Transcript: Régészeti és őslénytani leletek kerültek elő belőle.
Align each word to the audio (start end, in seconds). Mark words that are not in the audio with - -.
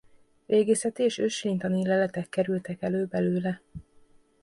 Régészeti 0.45 1.03
és 1.03 1.17
őslénytani 1.17 1.85
leletek 1.87 2.29
kerültek 2.29 2.81
elő 2.81 3.05
belőle. 3.05 3.61